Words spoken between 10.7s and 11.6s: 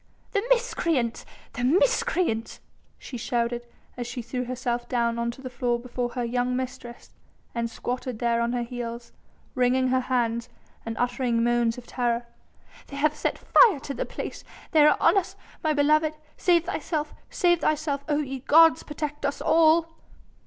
and uttering